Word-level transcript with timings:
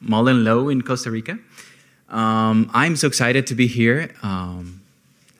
Mullen 0.00 0.44
Lowe 0.44 0.68
in 0.68 0.82
Costa 0.82 1.10
Rica. 1.10 1.40
Um, 2.08 2.70
I'm 2.72 2.94
so 2.94 3.08
excited 3.08 3.48
to 3.48 3.56
be 3.56 3.66
here. 3.66 4.14
Um, 4.22 4.80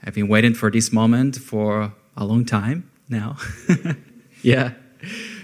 I've 0.02 0.14
been 0.14 0.26
waiting 0.26 0.52
for 0.52 0.68
this 0.68 0.92
moment 0.92 1.36
for 1.36 1.92
a 2.16 2.24
long 2.24 2.44
time 2.44 2.90
now. 3.08 3.36
yeah. 4.42 4.72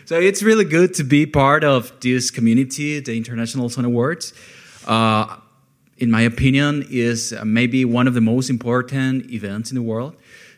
So 0.05 0.19
it's 0.19 0.43
really 0.43 0.65
good 0.65 0.95
to 0.95 1.05
be 1.05 1.27
part 1.27 1.63
of 1.63 1.93
this 2.01 2.33
community, 2.33 2.99
the 2.99 3.17
International 3.17 3.69
Sound 3.69 3.87
Awards. 3.87 4.35
Uh, 4.85 5.37
in 5.99 6.11
my 6.11 6.23
opinion, 6.23 6.85
is 6.91 7.33
maybe 7.45 7.85
one 7.85 8.09
of 8.09 8.15
the 8.15 8.21
most 8.21 8.51
important 8.51 9.31
events 9.31 9.71
in 9.71 9.77
the 9.77 9.83
world 9.83 10.17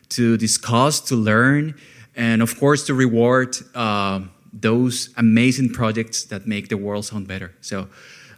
to 0.09 0.37
discuss, 0.37 0.99
to 1.01 1.15
learn, 1.15 1.75
and 2.15 2.41
of 2.41 2.59
course 2.59 2.85
to 2.87 2.93
reward 2.93 3.55
uh, 3.75 4.21
those 4.53 5.09
amazing 5.17 5.71
projects 5.71 6.23
that 6.25 6.47
make 6.47 6.69
the 6.69 6.77
world 6.77 7.05
sound 7.05 7.27
better. 7.27 7.53
So 7.61 7.87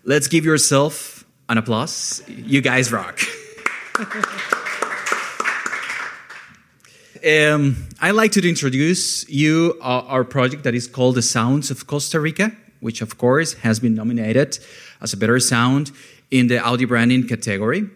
let's 0.03 0.28
give 0.28 0.46
yourself 0.46 1.25
an 1.47 1.57
applause. 1.57 2.22
You 2.28 2.62
guys 2.62 2.91
rock. 2.91 3.19
um, 7.25 7.88
I'd 8.01 8.12
like 8.12 8.31
to 8.34 8.47
introduce 8.47 9.28
you 9.30 9.78
uh, 9.81 10.03
our 10.07 10.24
project 10.24 10.63
that 10.63 10.75
is 10.75 10.88
called 10.88 11.16
The 11.16 11.22
Sounds 11.22 11.72
of 11.72 11.88
Costa 11.88 12.19
Rica, 12.19 12.51
which 12.80 13.01
of 13.01 13.18
course 13.18 13.53
has 13.53 13.80
been 13.80 13.96
nominated 13.96 14.59
as 15.01 15.13
a 15.13 15.18
better 15.18 15.40
sound 15.40 15.91
in 16.31 16.47
the 16.47 16.59
audio 16.59 16.88
branding 16.88 17.28
category. 17.28 17.90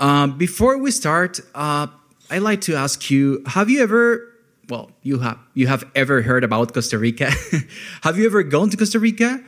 Uh, 0.00 0.26
before 0.28 0.78
we 0.78 0.90
start, 0.90 1.40
uh, 1.54 1.86
I'd 2.30 2.40
like 2.42 2.62
to 2.62 2.74
ask 2.74 3.10
you: 3.10 3.42
Have 3.46 3.68
you 3.68 3.82
ever, 3.82 4.32
well, 4.68 4.90
you 5.02 5.18
have 5.18 5.38
you 5.54 5.66
have 5.66 5.84
ever 5.94 6.22
heard 6.22 6.42
about 6.42 6.72
Costa 6.72 6.98
Rica? 6.98 7.30
have 8.02 8.16
you 8.18 8.24
ever 8.24 8.42
gone 8.42 8.70
to 8.70 8.76
Costa 8.78 8.98
Rica? 8.98 9.44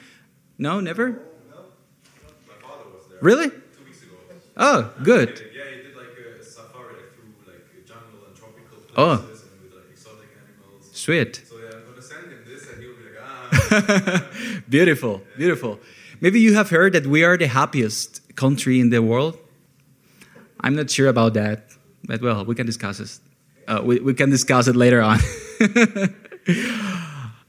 No, 0.59 0.79
never. 0.81 1.09
No, 1.11 1.17
my 2.47 2.55
father 2.61 2.85
was 2.93 3.07
there. 3.09 3.19
Really? 3.23 3.49
Two 3.49 3.85
weeks 3.87 4.03
ago. 4.03 4.13
Oh, 4.59 4.93
good. 5.03 5.31
Yeah, 5.57 5.63
he 5.71 5.83
did 5.89 5.97
like 5.97 6.13
a 6.41 6.45
safari 6.45 6.97
like 6.97 7.15
through 7.15 7.53
like 7.53 7.87
jungle 7.87 8.21
and 8.29 8.37
tropical 8.37 8.77
places 8.77 8.95
Oh. 8.99 9.13
and 9.13 9.31
with 9.31 9.73
like 9.75 9.91
exotic 9.91 10.29
animals. 10.37 10.91
Sweet. 10.93 11.43
So 11.49 11.57
yeah, 11.57 11.77
I'm 11.79 11.85
gonna 11.89 12.03
send 12.03 12.25
him 12.31 12.45
this 12.47 12.69
and 12.71 12.83
he'll 12.83 12.93
be 12.93 13.05
like, 13.09 13.19
ah. 13.25 14.61
beautiful, 14.69 15.23
beautiful. 15.39 15.81
Maybe 16.21 16.41
you 16.41 16.55
have 16.55 16.69
heard 16.69 16.93
that 16.93 17.07
we 17.07 17.25
are 17.25 17.39
the 17.39 17.49
happiest 17.49 18.21
country 18.37 18.79
in 18.79 18.91
the 18.91 19.01
world. 19.01 19.39
I'm 20.63 20.77
not 20.77 20.91
sure 20.91 21.09
about 21.09 21.35
that, 21.35 21.71
but 22.05 22.23
well, 22.23 22.45
we 22.45 22.55
can 22.55 22.67
discuss 22.67 23.01
it. 23.01 23.19
Uh, 23.67 23.81
we, 23.85 24.01
we 24.01 24.15
can 24.15 24.31
discuss 24.31 24.69
it 24.69 24.77
later 24.77 25.01
on. 25.01 25.19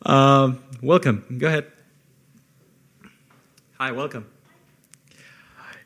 um, 0.06 0.64
welcome. 0.82 1.24
Go 1.38 1.48
ahead. 1.48 1.66
Hi, 3.80 3.92
welcome. 3.92 4.30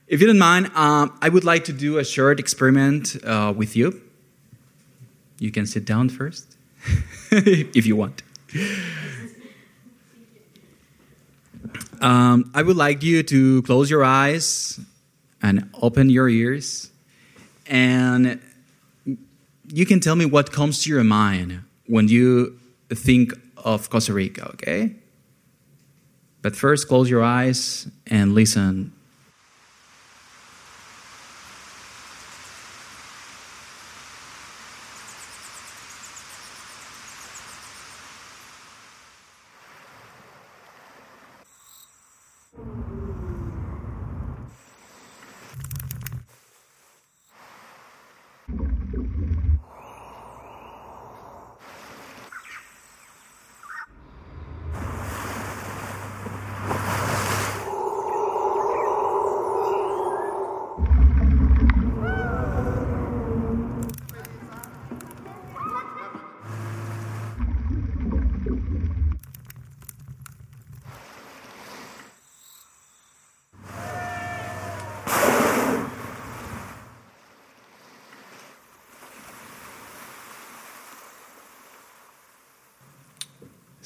If 0.07 0.21
you 0.21 0.27
don't 0.27 0.39
mind, 0.39 0.71
um, 0.73 1.17
I 1.21 1.27
would 1.27 1.43
like 1.43 1.65
to 1.65 1.73
do 1.73 1.97
a 1.97 2.05
short 2.05 2.39
experiment 2.39 3.17
uh, 3.25 3.53
with 3.55 3.75
you. 3.75 4.01
You 5.39 5.51
can 5.51 5.65
sit 5.65 5.83
down 5.83 6.09
first, 6.09 6.55
if 7.31 7.85
you 7.85 7.95
want. 7.95 8.23
Um, 11.99 12.51
I 12.53 12.61
would 12.61 12.77
like 12.77 13.03
you 13.03 13.23
to 13.23 13.61
close 13.63 13.89
your 13.89 14.03
eyes 14.03 14.79
and 15.41 15.69
open 15.81 16.09
your 16.09 16.29
ears, 16.29 16.91
and 17.69 18.39
you 19.67 19.85
can 19.85 19.99
tell 19.99 20.15
me 20.15 20.25
what 20.25 20.51
comes 20.51 20.83
to 20.83 20.89
your 20.89 21.03
mind 21.03 21.63
when 21.85 22.07
you 22.07 22.59
think 22.89 23.33
of 23.57 23.89
Costa 23.89 24.13
Rica, 24.13 24.49
okay? 24.53 24.95
But 26.41 26.55
first, 26.55 26.87
close 26.87 27.09
your 27.09 27.23
eyes 27.23 27.89
and 28.05 28.33
listen. 28.33 28.93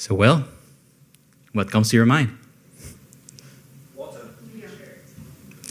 So, 0.02 0.16
well, 0.16 0.46
what 1.54 1.70
comes 1.70 1.92
to 1.92 1.96
your 1.96 2.08
mind? 2.08 2.36
Water. 3.96 4.30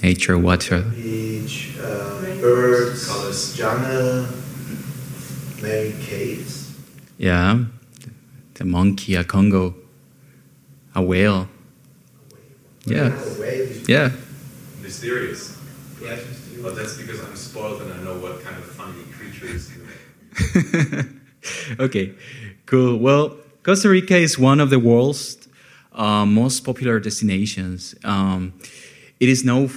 Nature, 0.04 0.38
water. 0.38 0.82
beach, 0.82 1.76
uh, 1.76 2.38
birds, 2.40 3.08
Colors. 3.08 3.56
jungle, 3.56 4.28
maybe 5.60 6.00
caves. 6.00 6.78
Yeah, 7.18 7.64
the 8.54 8.64
monkey, 8.64 9.16
a 9.16 9.24
Congo. 9.24 9.74
A 10.94 11.02
whale. 11.02 11.48
Yeah. 12.86 13.08
A 13.08 13.40
whale. 13.40 13.82
Yeah. 13.88 14.12
Mysterious. 14.80 15.58
Yeah. 16.00 16.16
But 16.62 16.76
that's 16.76 16.96
because 16.96 17.20
I'm 17.24 17.34
spoiled 17.34 17.82
and 17.82 17.92
I 17.92 18.00
know 18.04 18.16
what 18.20 18.44
kind 18.44 18.56
of 18.56 18.64
funny 18.64 19.02
creatures 19.10 19.72
you 19.74 21.02
okay, 21.80 22.14
cool. 22.66 22.96
Well, 22.96 23.36
Costa 23.62 23.90
Rica 23.90 24.16
is 24.16 24.38
one 24.38 24.58
of 24.58 24.70
the 24.70 24.78
world's 24.78 25.36
uh, 25.92 26.24
most 26.24 26.60
popular 26.60 26.98
destinations. 26.98 27.94
Um, 28.04 28.54
it 29.18 29.28
is 29.28 29.44
known 29.44 29.70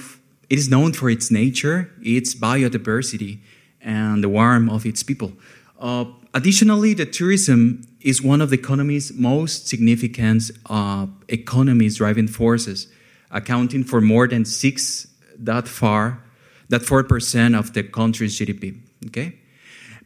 it 0.48 0.58
is 0.58 0.68
known 0.68 0.92
for 0.92 1.10
its 1.10 1.30
nature, 1.30 1.90
its 2.02 2.34
biodiversity, 2.34 3.40
and 3.80 4.22
the 4.22 4.28
warmth 4.28 4.70
of 4.70 4.86
its 4.86 5.02
people. 5.02 5.32
Uh, 5.78 6.04
additionally, 6.32 6.94
the 6.94 7.06
tourism 7.06 7.82
is 8.00 8.22
one 8.22 8.40
of 8.40 8.50
the 8.50 8.56
economy's 8.56 9.12
most 9.12 9.68
significant 9.68 10.50
uh, 10.70 11.06
economies 11.28 11.96
driving 11.96 12.28
forces, 12.28 12.88
accounting 13.30 13.84
for 13.84 14.00
more 14.00 14.28
than 14.28 14.44
six 14.44 15.08
that 15.38 15.68
far 15.68 16.22
that 16.70 16.82
four 16.82 17.02
percent 17.04 17.54
of 17.54 17.74
the 17.74 17.82
country's 17.82 18.38
GDP. 18.38 18.78
Okay. 19.06 19.38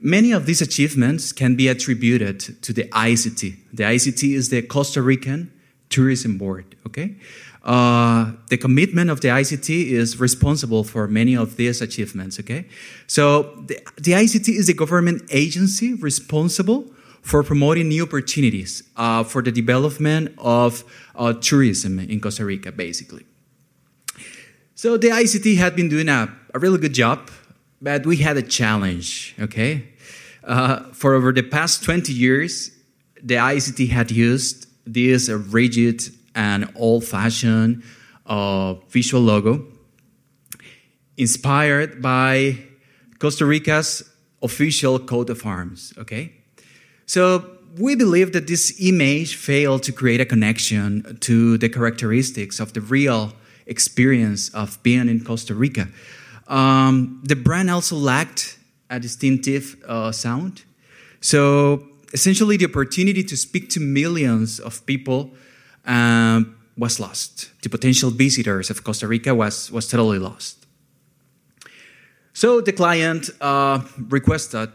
Many 0.00 0.32
of 0.32 0.46
these 0.46 0.62
achievements 0.62 1.32
can 1.32 1.56
be 1.56 1.68
attributed 1.68 2.40
to 2.62 2.72
the 2.72 2.84
ICT. 2.84 3.56
The 3.72 3.82
ICT 3.82 4.34
is 4.34 4.48
the 4.48 4.62
Costa 4.62 5.02
Rican 5.02 5.52
Tourism 5.90 6.38
Board. 6.38 6.76
Okay, 6.86 7.16
uh, 7.64 8.32
the 8.48 8.56
commitment 8.56 9.10
of 9.10 9.20
the 9.20 9.28
ICT 9.28 9.86
is 9.88 10.20
responsible 10.20 10.84
for 10.84 11.08
many 11.08 11.36
of 11.36 11.56
these 11.56 11.82
achievements. 11.82 12.38
Okay, 12.38 12.66
so 13.06 13.42
the, 13.66 13.80
the 13.96 14.12
ICT 14.12 14.48
is 14.48 14.68
a 14.68 14.74
government 14.74 15.22
agency 15.30 15.94
responsible 15.94 16.84
for 17.20 17.42
promoting 17.42 17.88
new 17.88 18.04
opportunities 18.04 18.84
uh, 18.96 19.24
for 19.24 19.42
the 19.42 19.50
development 19.50 20.34
of 20.38 20.84
uh, 21.16 21.32
tourism 21.32 21.98
in 21.98 22.20
Costa 22.20 22.44
Rica, 22.44 22.70
basically. 22.70 23.26
So 24.74 24.96
the 24.96 25.08
ICT 25.08 25.56
had 25.56 25.74
been 25.74 25.88
doing 25.88 26.08
a, 26.08 26.32
a 26.54 26.58
really 26.60 26.78
good 26.78 26.94
job 26.94 27.30
but 27.80 28.06
we 28.06 28.16
had 28.16 28.36
a 28.36 28.42
challenge, 28.42 29.34
okay? 29.38 29.84
Uh, 30.44 30.80
for 30.92 31.14
over 31.14 31.32
the 31.32 31.42
past 31.42 31.84
20 31.84 32.12
years, 32.12 32.70
the 33.22 33.34
ICT 33.34 33.90
had 33.90 34.10
used 34.10 34.66
this 34.86 35.28
rigid 35.28 36.02
and 36.34 36.70
old 36.76 37.04
fashioned 37.04 37.82
uh, 38.26 38.74
visual 38.88 39.22
logo 39.22 39.64
inspired 41.16 42.00
by 42.00 42.58
Costa 43.18 43.44
Rica's 43.44 44.08
official 44.42 44.98
coat 44.98 45.30
of 45.30 45.44
arms, 45.44 45.92
okay? 45.98 46.32
So 47.06 47.58
we 47.76 47.96
believe 47.96 48.32
that 48.32 48.46
this 48.46 48.74
image 48.80 49.36
failed 49.36 49.82
to 49.84 49.92
create 49.92 50.20
a 50.20 50.24
connection 50.24 51.18
to 51.20 51.58
the 51.58 51.68
characteristics 51.68 52.60
of 52.60 52.72
the 52.72 52.80
real 52.80 53.32
experience 53.66 54.48
of 54.50 54.82
being 54.82 55.08
in 55.08 55.24
Costa 55.24 55.54
Rica. 55.54 55.88
Um, 56.48 57.20
the 57.24 57.36
brand 57.36 57.70
also 57.70 57.96
lacked 57.96 58.58
a 58.90 58.98
distinctive 58.98 59.76
uh, 59.86 60.12
sound. 60.12 60.64
So 61.20 61.86
essentially, 62.12 62.56
the 62.56 62.66
opportunity 62.66 63.22
to 63.22 63.36
speak 63.36 63.68
to 63.70 63.80
millions 63.80 64.58
of 64.58 64.84
people 64.86 65.34
um, 65.84 66.56
was 66.76 66.98
lost. 66.98 67.50
The 67.62 67.68
potential 67.68 68.10
visitors 68.10 68.70
of 68.70 68.82
Costa 68.84 69.06
Rica 69.06 69.34
was, 69.34 69.70
was 69.70 69.88
totally 69.88 70.18
lost. 70.18 70.66
So 72.32 72.60
the 72.60 72.72
client 72.72 73.30
uh, 73.40 73.80
requested, 74.08 74.70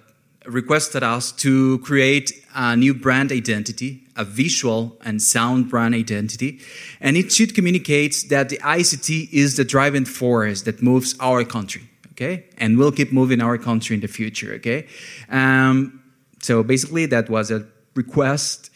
requested 0.46 1.02
us 1.02 1.32
to 1.34 1.80
create 1.80 2.46
a 2.54 2.76
new 2.76 2.94
brand 2.94 3.32
identity, 3.32 4.03
a 4.16 4.24
visual 4.24 4.98
and 5.04 5.22
sound 5.22 5.70
brand 5.70 5.96
identity, 5.96 6.60
and 7.02 7.18
it 7.18 7.32
should 7.32 7.56
communicate 7.56 8.26
that 8.30 8.50
the 8.50 8.58
ICT 8.58 9.32
is 9.32 9.58
the 9.58 9.64
driving 9.64 10.06
force 10.06 10.64
that 10.64 10.82
moves 10.82 11.16
our 11.20 11.44
country, 11.44 11.90
okay, 12.12 12.46
and 12.58 12.78
will 12.78 12.92
keep 12.92 13.12
moving 13.12 13.42
our 13.42 13.58
country 13.58 13.96
in 13.96 14.02
the 14.02 14.08
future, 14.08 14.54
okay. 14.54 14.88
Um, 15.30 16.02
so 16.42 16.64
basically, 16.64 17.06
that 17.08 17.30
was 17.30 17.52
a 17.52 17.66
request. 17.96 18.70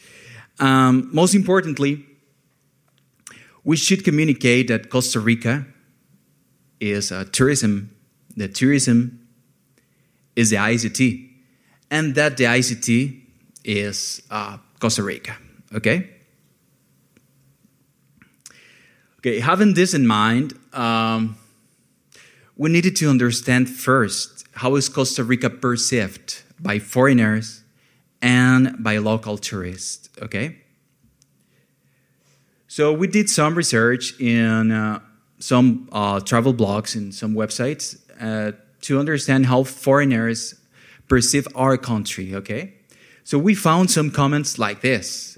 Um, 0.58 1.10
most 1.12 1.34
importantly, 1.34 2.04
we 3.64 3.76
should 3.76 4.04
communicate 4.04 4.68
that 4.68 4.88
Costa 4.88 5.20
Rica 5.20 5.66
is 6.80 7.12
a 7.12 7.24
tourism, 7.26 7.94
that 8.36 8.54
tourism 8.54 9.28
is 10.36 10.50
the 10.50 10.56
ICT, 10.56 11.28
and 11.90 12.14
that 12.14 12.36
the 12.36 12.44
ICT 12.44 13.20
is 13.64 14.22
uh, 14.30 14.58
Costa 14.78 15.02
Rica. 15.02 15.36
Okay? 15.74 16.10
Okay, 19.18 19.40
having 19.40 19.74
this 19.74 19.94
in 19.94 20.06
mind, 20.06 20.54
um, 20.72 21.36
we 22.56 22.70
needed 22.70 22.96
to 22.96 23.10
understand 23.10 23.68
first 23.68 24.46
how 24.52 24.76
is 24.76 24.88
Costa 24.88 25.24
Rica 25.24 25.50
perceived 25.50 26.42
by 26.60 26.78
foreigners 26.78 27.62
and 28.22 28.82
by 28.82 28.98
local 28.98 29.38
tourists. 29.38 30.08
Okay? 30.22 30.56
So 32.66 32.92
we 32.92 33.06
did 33.06 33.30
some 33.30 33.54
research 33.54 34.18
in 34.20 34.70
uh, 34.70 35.00
some 35.38 35.88
uh, 35.92 36.20
travel 36.20 36.54
blogs 36.54 36.94
and 36.94 37.14
some 37.14 37.34
websites 37.34 37.98
uh, 38.20 38.52
to 38.82 38.98
understand 38.98 39.46
how 39.46 39.64
foreigners 39.64 40.54
perceive 41.08 41.48
our 41.54 41.76
country. 41.76 42.34
Okay? 42.34 42.74
So 43.28 43.36
we 43.36 43.54
found 43.54 43.90
some 43.90 44.10
comments 44.10 44.58
like 44.58 44.80
this. 44.80 45.36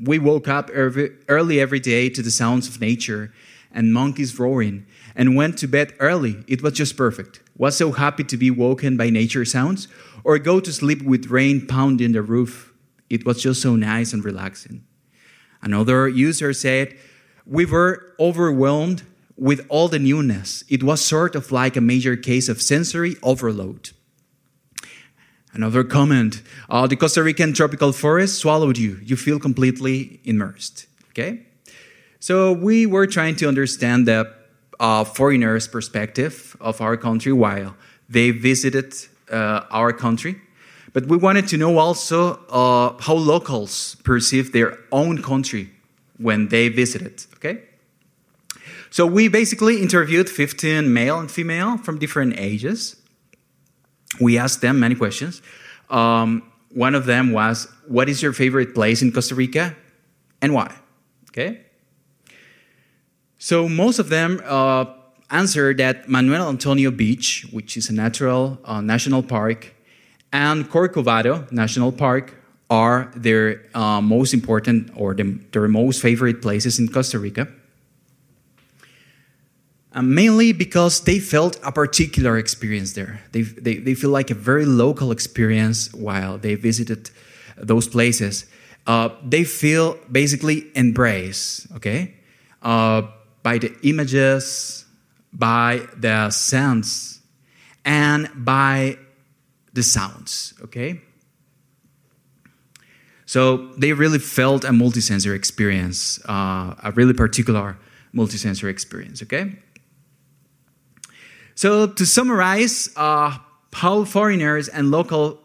We 0.00 0.20
woke 0.20 0.46
up 0.46 0.70
every, 0.70 1.10
early 1.26 1.58
every 1.58 1.80
day 1.80 2.08
to 2.08 2.22
the 2.22 2.30
sounds 2.30 2.68
of 2.68 2.80
nature 2.80 3.32
and 3.72 3.92
monkeys 3.92 4.38
roaring 4.38 4.86
and 5.16 5.34
went 5.34 5.58
to 5.58 5.66
bed 5.66 5.92
early. 5.98 6.44
It 6.46 6.62
was 6.62 6.74
just 6.74 6.96
perfect. 6.96 7.40
Was 7.56 7.76
so 7.76 7.90
happy 7.90 8.22
to 8.22 8.36
be 8.36 8.52
woken 8.52 8.96
by 8.96 9.10
nature 9.10 9.44
sounds 9.44 9.88
or 10.22 10.38
go 10.38 10.60
to 10.60 10.72
sleep 10.72 11.02
with 11.02 11.32
rain 11.32 11.66
pounding 11.66 12.12
the 12.12 12.22
roof. 12.22 12.72
It 13.08 13.26
was 13.26 13.42
just 13.42 13.60
so 13.60 13.74
nice 13.74 14.12
and 14.12 14.24
relaxing. 14.24 14.84
Another 15.62 16.08
user 16.08 16.52
said, 16.52 16.96
We 17.44 17.66
were 17.66 18.14
overwhelmed 18.20 19.02
with 19.36 19.66
all 19.68 19.88
the 19.88 19.98
newness. 19.98 20.62
It 20.68 20.84
was 20.84 21.04
sort 21.04 21.34
of 21.34 21.50
like 21.50 21.76
a 21.76 21.80
major 21.80 22.14
case 22.14 22.48
of 22.48 22.62
sensory 22.62 23.16
overload. 23.20 23.90
Another 25.52 25.82
comment 25.82 26.42
uh, 26.68 26.86
the 26.86 26.96
Costa 26.96 27.22
Rican 27.22 27.52
tropical 27.52 27.92
forest 27.92 28.38
swallowed 28.38 28.78
you. 28.78 29.00
You 29.02 29.16
feel 29.16 29.38
completely 29.38 30.20
immersed. 30.24 30.86
Okay? 31.10 31.42
So 32.20 32.52
we 32.52 32.86
were 32.86 33.06
trying 33.06 33.36
to 33.36 33.48
understand 33.48 34.06
the 34.06 34.32
uh, 34.78 35.04
foreigners' 35.04 35.66
perspective 35.66 36.56
of 36.60 36.80
our 36.80 36.96
country 36.96 37.32
while 37.32 37.74
they 38.08 38.30
visited 38.30 38.94
uh, 39.30 39.62
our 39.70 39.92
country. 39.92 40.40
But 40.92 41.06
we 41.06 41.16
wanted 41.16 41.46
to 41.48 41.56
know 41.56 41.78
also 41.78 42.40
uh, 42.48 43.00
how 43.00 43.14
locals 43.14 43.96
perceive 44.02 44.52
their 44.52 44.78
own 44.90 45.22
country 45.22 45.70
when 46.18 46.48
they 46.48 46.68
visited. 46.68 47.24
Okay? 47.36 47.62
So 48.90 49.06
we 49.06 49.28
basically 49.28 49.80
interviewed 49.80 50.28
15 50.28 50.92
male 50.92 51.18
and 51.18 51.30
female 51.30 51.78
from 51.78 51.98
different 51.98 52.38
ages 52.38 52.99
we 54.18 54.38
asked 54.38 54.60
them 54.60 54.80
many 54.80 54.94
questions. 54.94 55.42
Um, 55.88 56.42
one 56.72 56.94
of 56.94 57.06
them 57.06 57.32
was, 57.32 57.68
What 57.86 58.08
is 58.08 58.22
your 58.22 58.32
favorite 58.32 58.74
place 58.74 59.02
in 59.02 59.12
Costa 59.12 59.34
Rica 59.34 59.76
and 60.40 60.54
why? 60.54 60.74
Okay? 61.30 61.60
So 63.38 63.68
most 63.68 63.98
of 63.98 64.08
them 64.08 64.40
uh, 64.44 64.86
answered 65.30 65.78
that 65.78 66.08
Manuel 66.08 66.48
Antonio 66.48 66.90
Beach, 66.90 67.46
which 67.52 67.76
is 67.76 67.88
a 67.88 67.92
natural 67.92 68.58
uh, 68.64 68.80
national 68.80 69.22
park, 69.22 69.74
and 70.32 70.68
Corcovado 70.68 71.50
National 71.50 71.90
Park 71.92 72.36
are 72.68 73.10
their 73.16 73.66
uh, 73.74 74.00
most 74.00 74.32
important 74.32 74.90
or 74.94 75.14
the, 75.14 75.38
their 75.52 75.66
most 75.66 76.00
favorite 76.00 76.40
places 76.40 76.78
in 76.78 76.88
Costa 76.88 77.18
Rica. 77.18 77.48
Uh, 79.92 80.02
mainly 80.02 80.52
because 80.52 81.00
they 81.00 81.18
felt 81.18 81.58
a 81.64 81.72
particular 81.72 82.38
experience 82.38 82.92
there. 82.92 83.20
They, 83.32 83.42
they, 83.42 83.78
they 83.78 83.94
feel 83.94 84.10
like 84.10 84.30
a 84.30 84.34
very 84.34 84.64
local 84.64 85.10
experience 85.10 85.92
while 85.92 86.38
they 86.38 86.54
visited 86.54 87.10
those 87.56 87.88
places. 87.88 88.46
Uh, 88.86 89.08
they 89.24 89.42
feel 89.42 89.98
basically 90.10 90.70
embraced, 90.76 91.66
okay, 91.74 92.14
uh, 92.62 93.02
by 93.42 93.58
the 93.58 93.74
images, 93.82 94.84
by 95.32 95.82
the 95.96 96.30
sense, 96.30 97.20
and 97.84 98.30
by 98.34 98.96
the 99.72 99.82
sounds, 99.82 100.54
okay? 100.62 101.00
So 103.26 103.68
they 103.76 103.92
really 103.92 104.18
felt 104.20 104.64
a 104.64 104.70
multisensory 104.70 105.34
experience, 105.34 106.20
uh, 106.28 106.74
a 106.82 106.92
really 106.94 107.12
particular 107.12 107.76
multisensory 108.14 108.70
experience, 108.70 109.22
okay? 109.22 109.56
So, 111.60 111.86
to 111.86 112.06
summarize 112.06 112.88
uh, 112.96 113.36
how 113.74 114.04
foreigners 114.04 114.68
and 114.68 114.90
local 114.90 115.38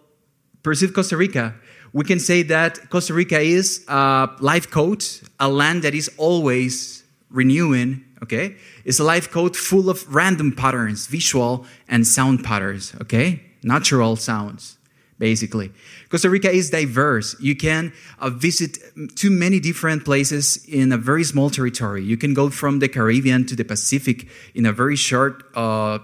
perceive 0.63 0.93
Costa 0.93 1.17
Rica, 1.17 1.53
we 1.91 2.05
can 2.05 2.21
say 2.21 2.41
that 2.43 2.89
Costa 2.89 3.13
Rica 3.13 3.37
is 3.41 3.83
a 3.89 4.29
life 4.39 4.71
code, 4.71 5.03
a 5.41 5.49
land 5.49 5.81
that 5.81 5.93
is 5.93 6.09
always 6.15 7.03
renewing, 7.29 8.05
okay? 8.23 8.55
It's 8.85 8.97
a 8.97 9.03
life 9.03 9.29
code 9.29 9.57
full 9.57 9.89
of 9.89 10.07
random 10.15 10.53
patterns, 10.53 11.07
visual 11.07 11.65
and 11.89 12.07
sound 12.07 12.45
patterns, 12.45 12.95
okay? 13.01 13.41
Natural 13.61 14.15
sounds, 14.15 14.77
basically. 15.17 15.71
Costa 16.09 16.29
Rica 16.29 16.51
is 16.51 16.69
diverse. 16.69 17.35
You 17.39 17.55
can 17.55 17.93
uh, 18.19 18.29
visit 18.29 18.77
too 19.15 19.29
many 19.29 19.59
different 19.59 20.03
places 20.03 20.65
in 20.67 20.91
a 20.91 20.97
very 20.97 21.23
small 21.23 21.49
territory. 21.49 22.03
You 22.03 22.17
can 22.17 22.33
go 22.33 22.49
from 22.49 22.79
the 22.79 22.89
Caribbean 22.89 23.45
to 23.47 23.55
the 23.55 23.63
Pacific 23.63 24.27
in 24.53 24.65
a 24.65 24.73
very 24.73 24.95
short 24.95 25.43
uh, 25.55 25.99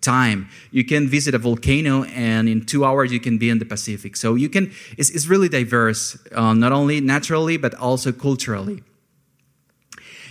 time. 0.00 0.48
You 0.70 0.84
can 0.84 1.08
visit 1.08 1.34
a 1.34 1.38
volcano, 1.38 2.04
and 2.04 2.48
in 2.48 2.64
two 2.64 2.84
hours 2.84 3.12
you 3.12 3.20
can 3.20 3.38
be 3.38 3.50
in 3.50 3.58
the 3.58 3.64
Pacific. 3.64 4.16
So 4.16 4.34
you 4.34 4.48
can. 4.48 4.72
It's, 4.96 5.10
it's 5.10 5.26
really 5.26 5.48
diverse, 5.48 6.18
uh, 6.32 6.54
not 6.54 6.72
only 6.72 7.00
naturally 7.00 7.56
but 7.56 7.74
also 7.74 8.12
culturally. 8.12 8.82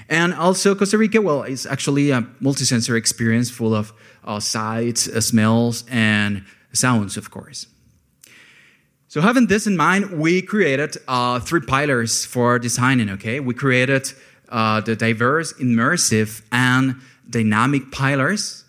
And 0.09 0.33
also 0.33 0.75
Costa 0.75 0.97
Rica, 0.97 1.21
well, 1.21 1.43
it's 1.43 1.65
actually 1.65 2.11
a 2.11 2.23
multisensory 2.41 2.97
experience 2.97 3.49
full 3.49 3.73
of 3.73 3.93
uh, 4.25 4.39
sights, 4.39 5.07
uh, 5.07 5.21
smells, 5.21 5.85
and 5.89 6.43
sounds, 6.73 7.15
of 7.15 7.31
course. 7.31 7.67
So 9.13 9.21
having 9.21 9.45
this 9.45 9.67
in 9.67 9.77
mind, 9.77 10.19
we 10.19 10.41
created 10.41 10.97
uh, 11.07 11.39
three 11.39 11.61
pillars 11.61 12.25
for 12.25 12.57
designing. 12.57 13.11
Okay, 13.11 13.39
we 13.39 13.53
created 13.53 14.11
uh, 14.49 14.81
the 14.81 14.95
diverse, 14.95 15.53
immersive, 15.61 16.41
and 16.51 16.95
dynamic 17.29 17.91
pillars, 17.91 18.65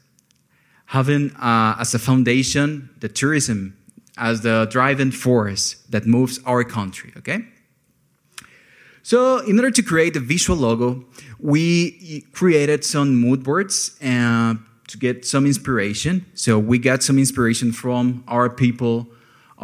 having 0.84 1.30
uh, 1.36 1.76
as 1.80 1.94
a 1.94 1.98
foundation 1.98 2.90
the 3.00 3.08
tourism 3.08 3.74
as 4.18 4.42
the 4.42 4.68
driving 4.70 5.12
force 5.12 5.76
that 5.88 6.04
moves 6.04 6.38
our 6.44 6.62
country. 6.62 7.10
Okay. 7.16 7.46
So 9.02 9.38
in 9.38 9.58
order 9.58 9.70
to 9.70 9.82
create 9.82 10.14
a 10.14 10.20
visual 10.20 10.58
logo, 10.58 11.06
we 11.40 12.20
created 12.32 12.84
some 12.84 13.16
mood 13.16 13.44
boards 13.44 13.96
and 13.98 14.58
to 14.88 14.98
get 14.98 15.24
some 15.24 15.46
inspiration. 15.46 16.26
So 16.34 16.58
we 16.58 16.78
got 16.78 17.02
some 17.02 17.18
inspiration 17.18 17.72
from 17.72 18.24
our 18.28 18.50
people 18.50 19.08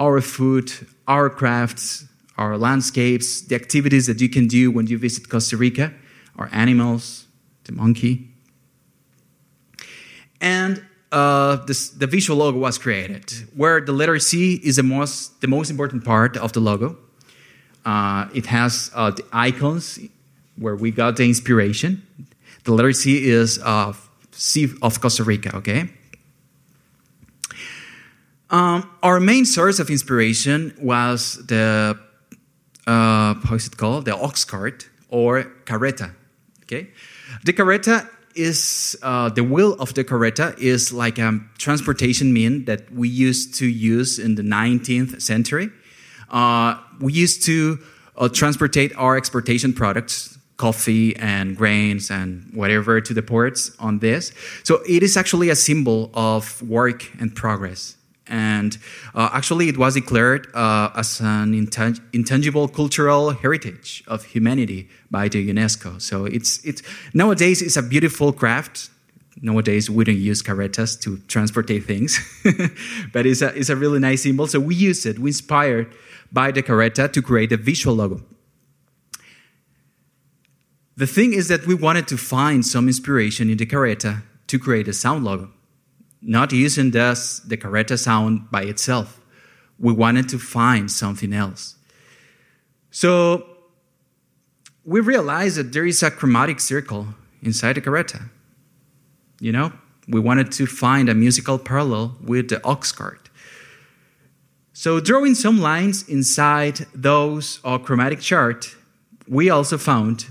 our 0.01 0.21
food, 0.23 0.73
our 1.07 1.29
crafts, 1.29 2.07
our 2.39 2.57
landscapes, 2.57 3.43
the 3.43 3.55
activities 3.55 4.07
that 4.07 4.21
you 4.21 4.31
can 4.31 4.49
do 4.49 4.71
when 4.71 4.87
you 4.87 4.97
visit 4.97 5.29
Costa 5.29 5.59
Rica, 5.59 5.93
our 6.37 6.49
animals, 6.53 7.27
the 7.65 7.73
monkey. 7.73 8.31
And 10.41 10.83
uh, 11.13 11.57
this, 11.67 11.91
the 11.91 12.07
visual 12.07 12.39
logo 12.39 12.59
was 12.59 12.79
created, 12.79 13.31
where 13.55 13.81
the 13.83 13.93
letter 13.93 14.19
C 14.19 14.55
is 14.65 14.77
the 14.77 14.83
most, 14.83 15.43
the 15.43 15.49
most 15.49 15.71
important 15.71 16.03
part 16.03 16.39
of 16.39 16.55
the 16.55 16.61
logo. 16.61 16.97
Uh, 17.85 18.27
it 18.35 18.47
has 18.47 18.91
uh, 18.95 19.11
the 19.11 19.25
icons 19.33 19.99
where 20.57 20.77
we 20.77 20.91
got 20.91 21.17
the 21.17 21.25
inspiration. 21.25 22.03
The 22.65 22.73
letter 22.73 22.93
C 22.95 23.29
is 23.29 23.59
uh, 23.63 23.93
C 24.33 24.69
of 24.81 25.01
Costa 25.01 25.25
Rica, 25.25 25.55
okay? 25.57 25.91
Um, 28.51 28.91
our 29.03 29.21
main 29.21 29.45
source 29.45 29.79
of 29.79 29.91
inspiration 29.91 30.75
was 30.81 31.37
the 31.47 31.99
uh, 32.87 33.35
how 33.35 33.55
is 33.55 33.67
it 33.67 33.77
called? 33.77 34.07
The 34.07 34.17
ox 34.17 34.45
cart 34.45 34.89
or 35.09 35.45
carreta. 35.65 36.15
Okay, 36.63 36.89
the 37.45 37.53
carreta 37.53 38.09
is 38.35 38.97
uh, 39.03 39.29
the 39.29 39.45
wheel 39.45 39.75
of 39.75 39.95
the 39.95 40.05
carreta 40.05 40.59
is 40.59 40.93
like 40.93 41.19
a 41.19 41.41
transportation 41.59 42.33
mean 42.33 42.65
that 42.65 42.91
we 42.93 43.09
used 43.09 43.55
to 43.57 43.67
use 43.67 44.19
in 44.19 44.35
the 44.35 44.43
19th 44.43 45.21
century. 45.21 45.71
Uh, 46.29 46.77
we 47.01 47.13
used 47.13 47.45
to 47.45 47.79
uh, 48.17 48.29
transportate 48.29 48.93
our 48.97 49.17
exportation 49.17 49.73
products 49.73 50.39
coffee 50.57 51.17
and 51.17 51.57
grains 51.57 52.11
and 52.11 52.51
whatever 52.53 53.01
to 53.01 53.15
the 53.15 53.23
ports 53.23 53.73
on 53.79 53.99
this. 54.01 54.31
So 54.63 54.83
it 54.87 55.03
is 55.03 55.17
actually 55.17 55.49
a 55.49 55.57
symbol 55.57 56.11
of 56.13 56.61
work 56.63 57.11
and 57.19 57.35
progress. 57.35 57.97
And 58.31 58.79
uh, 59.13 59.29
actually, 59.33 59.69
it 59.69 59.77
was 59.77 59.95
declared 59.95 60.47
uh, 60.55 60.91
as 60.95 61.21
an 61.21 61.53
intangible 62.13 62.69
cultural 62.69 63.31
heritage 63.31 64.05
of 64.07 64.25
humanity 64.25 64.89
by 65.11 65.29
the 65.29 65.53
UNESCO. 65.53 66.01
So 66.01 66.27
it's, 66.27 66.65
it's 66.65 66.81
nowadays 67.13 67.61
it's 67.61 67.77
a 67.77 67.83
beautiful 67.83 68.33
craft. 68.33 68.91
Nowadays, 69.43 69.91
we 69.91 70.05
don't 70.05 70.17
use 70.17 70.43
carretas 70.43 70.97
to 70.99 71.19
transport 71.27 71.67
things, 71.67 72.21
but 73.13 73.27
it's 73.27 73.43
a, 73.43 73.49
it's 73.59 73.69
a 73.69 73.77
really 73.77 73.99
nice 73.99 74.23
symbol. 74.23 74.47
So 74.47 74.61
we 74.61 74.77
use 74.77 75.07
it. 75.07 75.19
We 75.19 75.31
inspired 75.31 75.93
by 76.31 76.53
the 76.53 76.63
carreta 76.63 77.13
to 77.13 77.23
create 77.23 77.51
a 77.51 77.57
visual 77.57 77.97
logo. 77.97 78.23
The 80.97 81.07
thing 81.07 81.33
is 81.33 81.49
that 81.49 81.67
we 81.67 81.75
wanted 81.75 82.07
to 82.09 82.17
find 82.17 82.65
some 82.65 82.87
inspiration 82.87 83.51
in 83.51 83.57
the 83.57 83.67
carreta 83.67 84.23
to 84.49 84.59
create 84.59 84.87
a 84.87 84.93
sound 84.93 85.25
logo 85.25 85.51
not 86.23 86.53
using 86.53 86.91
just 86.91 87.49
the 87.49 87.57
carreta 87.57 87.99
sound 87.99 88.51
by 88.51 88.63
itself. 88.63 89.21
We 89.79 89.93
wanted 89.93 90.29
to 90.31 90.39
find 90.39 90.91
something 90.91 91.33
else. 91.33 91.77
So 92.91 93.47
we 94.85 95.01
realized 95.01 95.57
that 95.57 95.73
there 95.73 95.87
is 95.87 96.03
a 96.03 96.11
chromatic 96.11 96.61
circle 96.61 97.09
inside 97.43 97.75
the 97.75 97.81
carreta. 97.81 98.29
You 99.41 99.53
know, 99.53 99.73
we 100.09 100.21
wanted 100.21 100.53
to 100.53 100.67
find 100.67 101.09
a 101.09 101.15
musical 101.15 101.59
parallel 101.59 102.17
with 102.23 102.49
the 102.49 102.63
ox 102.65 102.93
cart. 102.93 103.31
So 104.73 105.01
drawing 105.01 105.35
some 105.35 105.61
lines 105.61 106.09
inside 106.09 106.87
those 106.95 107.61
uh, 107.65 107.79
chromatic 107.79 108.21
chart, 108.21 108.75
we 109.29 109.51
also 109.51 109.79
found 109.79 110.27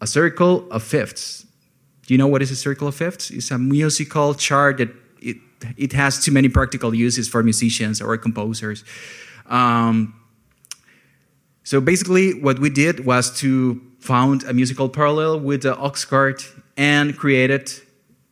a 0.00 0.06
circle 0.06 0.70
of 0.70 0.82
fifths 0.82 1.46
do 2.06 2.14
you 2.14 2.18
know 2.18 2.26
what 2.26 2.42
is 2.42 2.50
a 2.50 2.56
circle 2.56 2.88
of 2.88 2.94
fifths? 2.94 3.30
It's 3.30 3.50
a 3.50 3.58
musical 3.58 4.34
chart 4.34 4.78
that 4.78 4.90
it, 5.20 5.36
it 5.76 5.92
has 5.92 6.22
too 6.22 6.32
many 6.32 6.48
practical 6.48 6.94
uses 6.94 7.28
for 7.28 7.42
musicians 7.42 8.00
or 8.00 8.16
composers. 8.18 8.84
Um, 9.46 10.14
so 11.64 11.80
basically, 11.80 12.34
what 12.34 12.58
we 12.58 12.70
did 12.70 13.06
was 13.06 13.30
to 13.38 13.80
found 14.00 14.42
a 14.44 14.52
musical 14.52 14.88
parallel 14.88 15.38
with 15.38 15.62
the 15.62 15.76
ox 15.76 16.04
cart 16.04 16.52
and 16.76 17.16
created. 17.16 17.70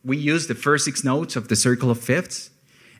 We 0.03 0.17
used 0.17 0.49
the 0.49 0.55
first 0.55 0.85
six 0.85 1.03
notes 1.03 1.35
of 1.37 1.47
the 1.47 1.55
circle 1.55 1.89
of 1.89 1.99
fifths 1.99 2.49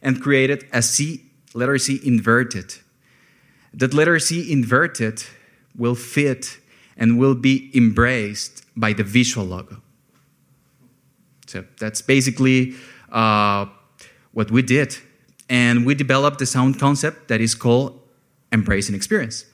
and 0.02 0.22
created 0.22 0.66
a 0.72 0.82
C, 0.82 1.26
letter 1.54 1.78
C 1.78 2.00
inverted. 2.04 2.76
That 3.74 3.94
letter 3.94 4.20
C 4.20 4.52
inverted 4.52 5.24
will 5.76 5.96
fit 5.96 6.60
and 6.96 7.20
will 7.20 7.36
be 7.36 7.70
embraced 7.76 8.64
by 8.76 8.94
the 8.94 9.04
visual 9.04 9.46
logo. 9.46 9.82
So 11.52 11.66
that's 11.80 12.02
basically 12.02 12.74
uh, 13.12 13.66
what 14.32 14.52
we 14.52 14.62
did. 14.62 14.98
And 15.50 15.86
we 15.86 15.96
developed 15.96 16.40
the 16.40 16.46
sound 16.46 16.80
concept 16.80 17.28
that 17.28 17.42
is 17.42 17.56
called 17.56 18.00
embracing 18.52 18.96
experience. 18.96 19.46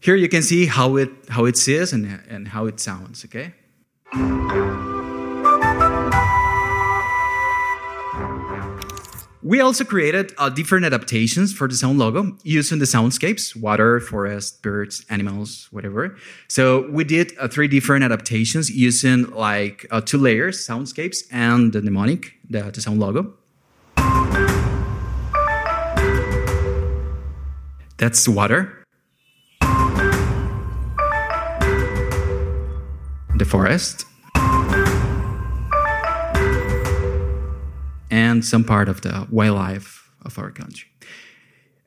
Here 0.00 0.16
you 0.16 0.28
can 0.28 0.42
see 0.42 0.66
how 0.66 0.96
it, 0.96 1.10
how 1.30 1.46
it 1.46 1.56
says 1.56 1.92
and, 1.92 2.20
and 2.28 2.48
how 2.48 2.66
it 2.66 2.78
sounds, 2.80 3.24
okay? 3.24 3.54
We 9.42 9.62
also 9.62 9.84
created 9.84 10.34
uh, 10.36 10.50
different 10.50 10.84
adaptations 10.84 11.54
for 11.54 11.66
the 11.66 11.74
sound 11.74 11.98
logo 11.98 12.36
using 12.42 12.78
the 12.78 12.84
soundscapes 12.84 13.56
water, 13.56 13.98
forest, 13.98 14.62
birds, 14.62 15.06
animals, 15.08 15.66
whatever. 15.70 16.14
So 16.48 16.90
we 16.90 17.04
did 17.04 17.32
uh, 17.38 17.48
three 17.48 17.66
different 17.66 18.04
adaptations 18.04 18.70
using 18.70 19.30
like 19.30 19.86
uh, 19.90 20.02
two 20.02 20.18
layers 20.18 20.58
soundscapes 20.58 21.24
and 21.32 21.72
the 21.72 21.80
mnemonic, 21.80 22.34
the, 22.50 22.70
the 22.70 22.82
sound 22.82 23.00
logo. 23.00 23.32
That's 27.96 28.28
water. 28.28 28.84
The 33.36 33.46
forest. 33.46 34.04
And 38.20 38.44
some 38.44 38.64
part 38.64 38.88
of 38.88 39.00
the 39.00 39.26
wildlife 39.30 40.10
of 40.24 40.38
our 40.38 40.50
country. 40.50 40.88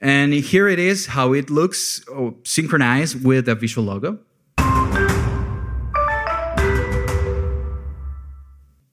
And 0.01 0.33
here 0.33 0.67
it 0.67 0.79
is 0.79 1.07
how 1.07 1.33
it 1.33 1.49
looks 1.49 2.03
oh, 2.09 2.35
synchronized 2.43 3.23
with 3.23 3.45
the 3.45 3.55
visual 3.55 3.85
logo. 3.87 4.19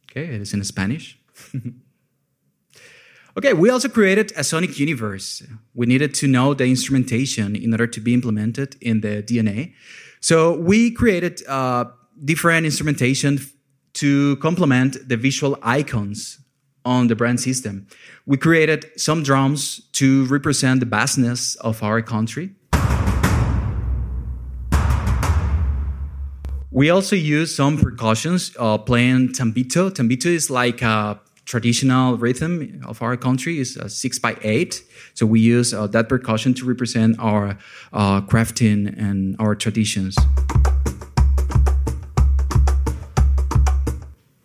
Okay, 0.05 0.27
it 0.35 0.41
is 0.41 0.53
in 0.55 0.63
Spanish. 0.65 1.19
okay, 3.39 3.53
we 3.55 3.71
also 3.71 3.89
created 3.89 4.33
a 4.37 4.45
sonic 4.45 4.79
universe. 4.79 5.43
We 5.75 5.87
needed 5.87 6.15
to 6.21 6.27
know 6.27 6.55
the 6.55 6.65
instrumentation 6.65 7.57
in 7.57 7.73
order 7.73 7.87
to 7.87 8.01
be 8.01 8.13
implemented 8.13 8.77
in 8.81 9.01
the 9.01 9.23
DNA. 9.23 9.73
So 10.21 10.57
we 10.57 10.91
created 10.91 11.43
uh, 11.49 11.87
different 12.25 12.67
instrumentation 12.67 13.39
to 13.95 14.37
complement 14.37 15.09
the 15.09 15.17
visual 15.17 15.59
icons 15.63 16.39
on 16.85 17.09
the 17.09 17.17
brand 17.17 17.41
system. 17.41 17.87
We 18.27 18.37
created 18.37 18.91
some 18.97 19.23
drums 19.23 19.83
to 19.93 20.27
represent 20.27 20.81
the 20.81 20.87
vastness 20.87 21.57
of 21.57 21.83
our 21.83 22.03
country. 22.03 22.55
We 26.73 26.89
also 26.89 27.17
use 27.17 27.55
some 27.55 27.79
percussions, 27.79 28.55
uh, 28.57 28.79
playing 28.79 29.31
tambito. 29.31 29.91
Tambito 29.91 30.27
is 30.27 30.51
like 30.51 30.83
a 30.83 31.21
traditional 31.45 32.17
rhythm 32.17 32.81
of 32.87 33.03
our 33.03 33.17
country. 33.17 33.59
is 33.59 33.77
a 33.77 33.89
six 33.89 34.21
by 34.21 34.37
eight. 34.43 34.83
So 35.15 35.27
we 35.27 35.41
use 35.41 35.75
uh, 35.75 35.89
that 35.89 36.09
percussion 36.09 36.55
to 36.55 36.65
represent 36.65 37.19
our 37.19 37.59
uh, 37.93 38.21
crafting 38.21 38.97
and 38.97 39.35
our 39.41 39.57
traditions. 39.57 40.17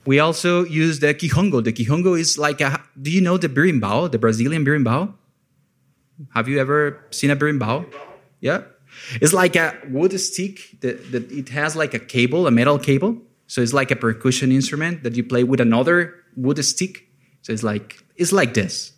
We 0.05 0.19
also 0.19 0.65
use 0.65 0.99
the 0.99 1.13
quijongo. 1.13 1.63
The 1.63 1.73
quijongo 1.73 2.19
is 2.19 2.37
like 2.37 2.61
a. 2.61 2.81
Do 3.01 3.09
you 3.09 3.21
know 3.21 3.37
the 3.37 3.49
berimbau, 3.49 4.11
the 4.11 4.19
Brazilian 4.19 4.63
berimbau? 4.63 5.13
Have 6.33 6.47
you 6.47 6.59
ever 6.59 7.03
seen 7.09 7.31
a 7.31 7.35
berimbau? 7.35 7.91
Yeah, 8.39 8.61
it's 9.21 9.33
like 9.33 9.55
a 9.55 9.75
wood 9.89 10.17
stick 10.19 10.79
that, 10.81 11.11
that 11.11 11.31
it 11.31 11.49
has 11.49 11.75
like 11.75 11.93
a 11.93 11.99
cable, 11.99 12.47
a 12.47 12.51
metal 12.51 12.77
cable. 12.77 13.17
So 13.47 13.61
it's 13.61 13.73
like 13.73 13.91
a 13.91 13.95
percussion 13.95 14.51
instrument 14.51 15.03
that 15.03 15.15
you 15.15 15.23
play 15.23 15.43
with 15.43 15.59
another 15.59 16.15
wood 16.35 16.63
stick. 16.63 17.07
So 17.41 17.53
it's 17.53 17.63
like 17.63 18.03
it's 18.15 18.31
like 18.31 18.53
this. 18.53 18.93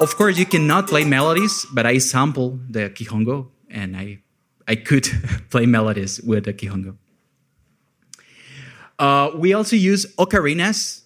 Of 0.00 0.16
course, 0.16 0.38
you 0.38 0.46
cannot 0.46 0.88
play 0.88 1.04
melodies, 1.04 1.66
but 1.72 1.84
I 1.84 1.98
sample 1.98 2.58
the 2.70 2.88
quijongo 2.88 3.48
and 3.68 3.96
I 3.96 4.20
I 4.66 4.76
could 4.76 5.06
play 5.50 5.66
melodies 5.66 6.20
with 6.22 6.44
the 6.44 6.54
quijongo. 6.54 6.96
Uh, 9.00 9.30
we 9.34 9.54
also 9.54 9.76
use 9.76 10.04
ocarinas. 10.16 11.02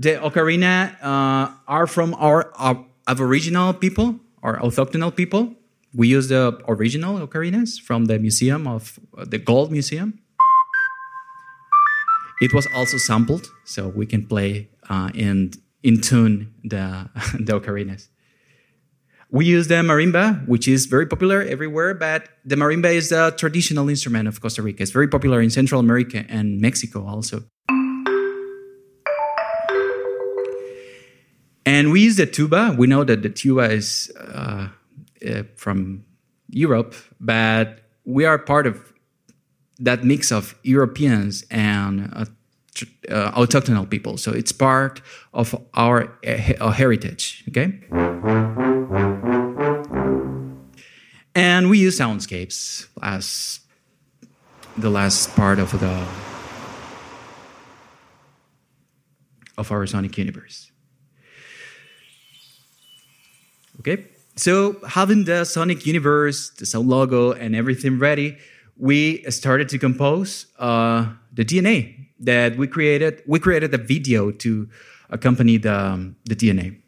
The 0.00 0.16
ocarina 0.16 0.96
uh, 1.00 1.52
are 1.68 1.86
from 1.86 2.14
our, 2.14 2.52
our 2.56 2.84
Aboriginal 3.06 3.72
people, 3.72 4.16
our 4.42 4.58
autochthonal 4.58 5.14
people. 5.14 5.54
We 5.94 6.08
use 6.08 6.28
the 6.28 6.60
original 6.66 7.24
ocarinas 7.24 7.80
from 7.80 8.06
the 8.06 8.18
museum 8.18 8.66
of 8.66 8.98
uh, 9.16 9.24
the 9.24 9.38
Gold 9.38 9.70
Museum. 9.70 10.18
It 12.40 12.52
was 12.52 12.66
also 12.74 12.98
sampled, 12.98 13.48
so 13.64 13.88
we 13.88 14.04
can 14.04 14.26
play 14.26 14.68
uh, 14.90 15.10
in 15.14 15.52
in 15.82 16.00
tune 16.00 16.54
the 16.64 17.08
the 17.38 17.60
ocarinas. 17.60 18.08
We 19.30 19.44
use 19.44 19.68
the 19.68 19.74
marimba, 19.76 20.46
which 20.48 20.66
is 20.66 20.86
very 20.86 21.06
popular 21.06 21.42
everywhere, 21.42 21.92
but 21.92 22.28
the 22.46 22.56
marimba 22.56 22.94
is 22.94 23.12
a 23.12 23.30
traditional 23.32 23.90
instrument 23.90 24.26
of 24.26 24.40
Costa 24.40 24.62
Rica. 24.62 24.82
It's 24.82 24.90
very 24.90 25.08
popular 25.08 25.42
in 25.42 25.50
Central 25.50 25.80
America 25.80 26.24
and 26.30 26.60
Mexico 26.60 27.06
also. 27.06 27.42
And 31.66 31.92
we 31.92 32.00
use 32.00 32.16
the 32.16 32.24
tuba. 32.24 32.74
We 32.78 32.86
know 32.86 33.04
that 33.04 33.20
the 33.20 33.28
tuba 33.28 33.70
is 33.70 34.10
uh, 34.18 34.68
uh, 35.28 35.42
from 35.56 36.04
Europe, 36.48 36.94
but 37.20 37.80
we 38.06 38.24
are 38.24 38.38
part 38.38 38.66
of 38.66 38.94
that 39.78 40.04
mix 40.04 40.32
of 40.32 40.54
Europeans 40.62 41.44
and 41.50 42.10
uh, 42.16 42.24
uh, 43.10 43.32
autochthonal 43.32 43.88
people. 43.88 44.16
So 44.16 44.32
it's 44.32 44.52
part 44.52 45.02
of 45.34 45.54
our 45.74 46.10
uh, 46.26 46.70
heritage. 46.70 47.44
Okay. 47.48 47.78
And 51.38 51.70
we 51.70 51.78
use 51.78 51.96
soundscapes 52.00 52.88
as 53.00 53.60
the 54.76 54.90
last 54.90 55.36
part 55.36 55.60
of 55.60 55.70
the 55.78 56.04
of 59.56 59.70
our 59.70 59.86
sonic 59.86 60.18
universe. 60.18 60.72
Okay, 63.78 64.04
so 64.34 64.80
having 64.84 65.26
the 65.26 65.44
sonic 65.44 65.86
universe, 65.86 66.50
the 66.58 66.66
sound 66.66 66.88
logo, 66.88 67.30
and 67.30 67.54
everything 67.54 68.00
ready, 68.00 68.36
we 68.76 69.22
started 69.30 69.68
to 69.68 69.78
compose 69.78 70.46
uh, 70.58 71.06
the 71.32 71.44
DNA 71.44 72.08
that 72.18 72.56
we 72.56 72.66
created. 72.66 73.22
We 73.28 73.38
created 73.38 73.72
a 73.74 73.78
video 73.78 74.32
to 74.42 74.68
accompany 75.08 75.58
the, 75.58 75.78
um, 75.78 76.16
the 76.24 76.34
DNA. 76.34 76.78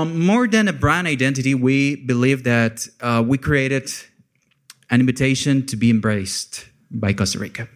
Um, 0.00 0.18
more 0.18 0.48
than 0.48 0.66
a 0.66 0.72
brand 0.72 1.06
identity, 1.06 1.54
we 1.54 1.96
believe 1.96 2.44
that 2.44 2.86
uh, 3.02 3.22
we 3.26 3.36
created 3.36 3.90
an 4.88 5.00
invitation 5.00 5.66
to 5.66 5.76
be 5.76 5.90
embraced 5.90 6.66
by 6.90 7.12
Costa 7.12 7.38
Rica. 7.38 7.68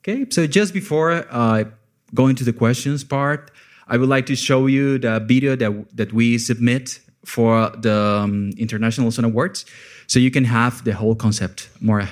Okay, 0.00 0.26
so 0.30 0.48
just 0.48 0.74
before 0.74 1.26
uh, 1.30 1.64
going 2.12 2.34
to 2.34 2.44
the 2.44 2.52
questions 2.52 3.04
part, 3.04 3.52
I 3.86 3.98
would 3.98 4.08
like 4.08 4.26
to 4.26 4.34
show 4.34 4.66
you 4.66 4.98
the 4.98 5.20
video 5.20 5.54
that, 5.54 5.96
that 5.96 6.12
we 6.12 6.38
submit 6.38 6.98
for 7.24 7.70
the 7.70 8.20
um, 8.22 8.50
International 8.58 9.12
Sound 9.12 9.26
Awards, 9.26 9.64
so 10.08 10.18
you 10.18 10.32
can 10.32 10.44
have 10.44 10.82
the 10.84 10.92
whole 10.92 11.14
concept 11.14 11.68
more, 11.80 12.08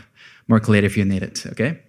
more 0.47 0.61
clear 0.61 0.85
if 0.85 0.97
you 0.97 1.05
need 1.05 1.25
it. 1.25 1.45
Okay, 1.47 1.81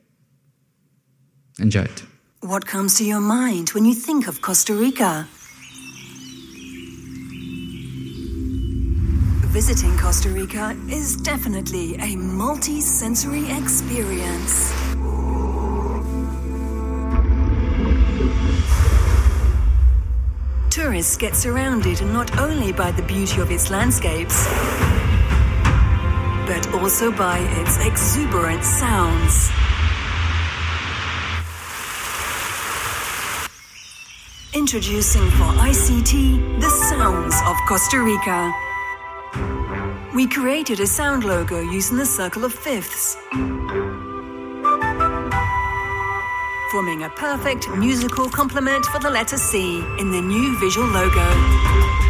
enjoy 1.60 1.84
it. 1.84 2.04
What 2.44 2.66
comes 2.66 2.96
to 2.96 3.06
your 3.06 3.22
mind 3.22 3.70
when 3.70 3.86
you 3.86 3.94
think 3.94 4.28
of 4.28 4.42
Costa 4.42 4.74
Rica? 4.74 5.30
Visiting 9.48 9.98
Costa 9.98 10.28
Rica 10.28 10.78
is 10.90 11.16
definitely 11.16 11.96
a 11.96 12.18
multi 12.18 12.82
sensory 12.82 13.50
experience. 13.50 14.74
Tourists 20.70 21.16
get 21.16 21.38
surrounded 21.38 22.02
not 22.02 22.38
only 22.38 22.74
by 22.74 22.92
the 22.92 23.04
beauty 23.04 23.40
of 23.40 23.52
its 23.52 23.72
landscapes, 23.72 24.48
but 26.46 26.74
also 26.74 27.10
by 27.10 27.40
its 27.62 27.78
exuberant 27.86 28.66
sounds. 28.66 29.50
Introducing 34.56 35.24
for 35.32 35.50
ICT 35.66 36.62
the 36.62 36.70
sounds 36.70 37.34
of 37.48 37.58
Costa 37.68 38.00
Rica. 38.00 38.54
We 40.14 40.28
created 40.28 40.80
a 40.80 40.86
sound 40.86 41.24
logo 41.24 41.60
using 41.60 41.98
the 41.98 42.06
circle 42.06 42.46
of 42.46 42.54
fifths, 42.54 43.18
forming 46.70 47.02
a 47.02 47.10
perfect 47.16 47.68
musical 47.72 48.30
complement 48.30 48.86
for 48.86 49.00
the 49.00 49.10
letter 49.10 49.38
C 49.38 49.80
in 49.98 50.12
the 50.12 50.22
new 50.22 50.60
visual 50.60 50.88
logo. 50.88 52.03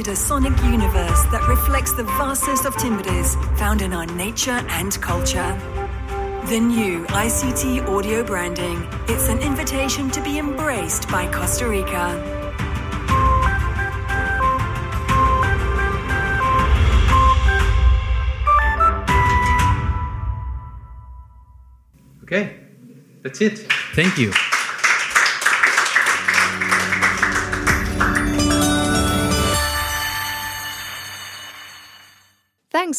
Created 0.00 0.12
a 0.12 0.16
sonic 0.16 0.56
universe 0.62 1.22
that 1.24 1.46
reflects 1.46 1.92
the 1.92 2.04
vastness 2.04 2.64
of 2.64 2.74
Timbres 2.76 3.34
found 3.58 3.82
in 3.82 3.92
our 3.92 4.06
nature 4.06 4.64
and 4.70 4.98
culture. 5.02 5.54
The 6.46 6.58
new 6.58 7.04
ICT 7.06 7.86
audio 7.86 8.24
branding. 8.24 8.86
It's 9.08 9.28
an 9.28 9.40
invitation 9.40 10.10
to 10.10 10.22
be 10.22 10.38
embraced 10.38 11.06
by 11.10 11.30
Costa 11.30 11.68
Rica. 11.68 12.16
Okay, 22.22 22.56
that's 23.22 23.40
it. 23.42 23.58
Thank 23.94 24.16
you. 24.16 24.32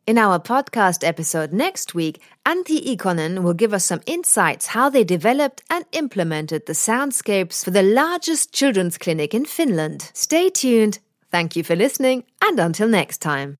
In 0.06 0.18
our 0.18 0.38
podcast 0.38 1.02
episode 1.02 1.52
next 1.52 1.92
week, 1.92 2.22
Antti 2.44 2.94
Ikonen 2.94 3.42
will 3.42 3.54
give 3.54 3.74
us 3.74 3.84
some 3.84 4.02
insights 4.06 4.66
how 4.66 4.88
they 4.88 5.02
developed 5.02 5.64
and 5.68 5.84
implemented 5.90 6.66
the 6.66 6.74
soundscapes 6.74 7.64
for 7.64 7.72
the 7.72 7.82
largest 7.82 8.52
children's 8.52 8.98
clinic 8.98 9.34
in 9.34 9.44
Finland. 9.44 10.12
Stay 10.14 10.48
tuned. 10.48 11.00
Thank 11.32 11.56
you 11.56 11.64
for 11.64 11.74
listening, 11.74 12.22
and 12.40 12.60
until 12.60 12.86
next 12.86 13.18
time. 13.18 13.58